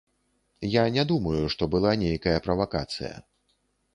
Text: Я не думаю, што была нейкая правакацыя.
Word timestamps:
Я 0.81 0.85
не 0.95 1.03
думаю, 1.11 1.43
што 1.55 1.69
была 1.75 1.93
нейкая 2.05 2.35
правакацыя. 2.47 3.13